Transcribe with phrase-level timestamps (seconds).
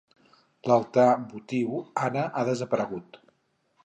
[0.69, 1.77] L'altar votiu
[2.09, 3.21] ara ha desaparegut.